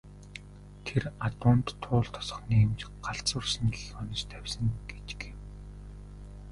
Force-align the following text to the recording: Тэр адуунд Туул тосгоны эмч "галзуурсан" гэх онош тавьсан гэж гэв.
Тэр 0.85 1.03
адуунд 1.27 1.67
Туул 1.83 2.07
тосгоны 2.15 2.55
эмч 2.65 2.81
"галзуурсан" 3.05 3.65
гэх 3.75 3.85
онош 4.01 4.21
тавьсан 4.31 4.65
гэж 4.91 5.07
гэв. 5.21 5.35